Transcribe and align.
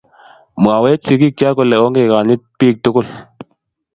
mwowech 0.61 1.01
sigik 1.07 1.33
cho 1.39 1.49
kole 1.57 1.75
ongekonyit 1.85 2.41
biik 2.57 2.77
tugul 2.83 3.07